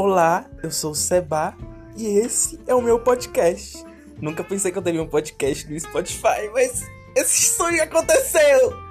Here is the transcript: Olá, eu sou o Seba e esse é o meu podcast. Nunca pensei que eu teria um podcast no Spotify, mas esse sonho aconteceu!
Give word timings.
Olá, 0.00 0.48
eu 0.62 0.70
sou 0.70 0.92
o 0.92 0.94
Seba 0.94 1.56
e 1.96 2.06
esse 2.20 2.56
é 2.68 2.72
o 2.72 2.80
meu 2.80 3.00
podcast. 3.00 3.84
Nunca 4.22 4.44
pensei 4.44 4.70
que 4.70 4.78
eu 4.78 4.82
teria 4.82 5.02
um 5.02 5.08
podcast 5.08 5.68
no 5.68 5.80
Spotify, 5.80 6.48
mas 6.52 6.86
esse 7.16 7.56
sonho 7.56 7.82
aconteceu! 7.82 8.87